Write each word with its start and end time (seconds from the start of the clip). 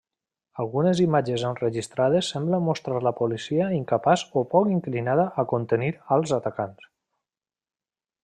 Algunes 0.61 1.01
imatges 1.03 1.43
enregistrades 1.49 2.29
semblen 2.35 2.63
mostrar 2.69 3.01
la 3.07 3.13
policia 3.19 3.67
incapaç 3.81 4.23
o 4.41 4.43
poc 4.55 4.73
inclinada 4.77 5.29
a 5.43 5.47
contenir 5.53 5.93
als 6.17 6.33
atacants. 6.41 6.89